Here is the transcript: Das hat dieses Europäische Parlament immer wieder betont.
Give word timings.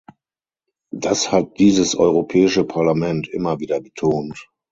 Das 0.91 1.31
hat 1.31 1.59
dieses 1.59 1.93
Europäische 1.95 2.63
Parlament 2.63 3.27
immer 3.27 3.59
wieder 3.59 3.79
betont. 3.81 4.49